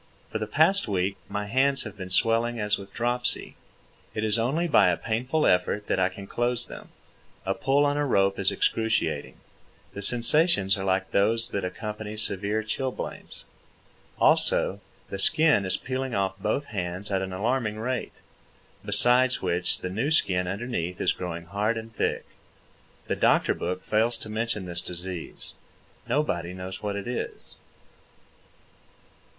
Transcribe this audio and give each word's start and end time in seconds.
For 0.31 0.39
the 0.39 0.47
past 0.47 0.87
week 0.87 1.15
my 1.29 1.45
hands 1.45 1.83
have 1.83 1.95
been 1.95 2.09
swelling 2.09 2.59
as 2.59 2.79
with 2.79 2.91
dropsy. 2.91 3.55
It 4.15 4.23
is 4.23 4.39
only 4.39 4.67
by 4.67 4.89
a 4.89 4.97
painful 4.97 5.45
effort 5.45 5.85
that 5.85 5.99
I 5.99 6.09
can 6.09 6.25
close 6.25 6.65
them. 6.65 6.89
A 7.45 7.53
pull 7.53 7.85
on 7.85 7.97
a 7.97 8.05
rope 8.07 8.39
is 8.39 8.51
excruciating. 8.51 9.37
The 9.93 10.01
sensations 10.01 10.75
are 10.75 10.83
like 10.83 11.11
those 11.11 11.49
that 11.49 11.63
accompany 11.63 12.17
severe 12.17 12.63
chilblains. 12.63 13.43
Also, 14.17 14.81
the 15.11 15.19
skin 15.19 15.65
is 15.65 15.77
peeling 15.77 16.15
off 16.15 16.39
both 16.39 16.65
hands 16.73 17.11
at 17.11 17.21
an 17.21 17.31
alarming 17.31 17.77
rate, 17.77 18.13
besides 18.83 19.43
which 19.43 19.81
the 19.81 19.89
new 19.91 20.09
skin 20.09 20.47
underneath 20.47 20.99
is 20.99 21.13
growing 21.13 21.45
hard 21.45 21.77
and 21.77 21.95
thick. 21.95 22.25
The 23.05 23.15
doctor 23.15 23.53
book 23.53 23.83
fails 23.83 24.17
to 24.17 24.29
mention 24.29 24.65
this 24.65 24.81
disease. 24.81 25.53
Nobody 26.09 26.53
knows 26.55 26.81
what 26.81 26.95
it 26.95 27.05
is. 27.07 27.53